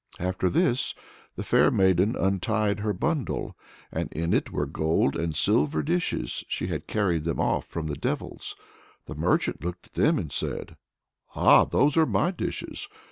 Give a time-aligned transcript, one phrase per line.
[0.17, 0.95] After this
[1.35, 3.55] the fair maiden untied her bundle,
[3.91, 7.93] and in it were gold and silver dishes: she had carried them off from the
[7.93, 8.55] devils.
[9.05, 10.75] The merchant looked at them and said:
[11.35, 11.65] "Ah!
[11.65, 12.87] those are my dishes.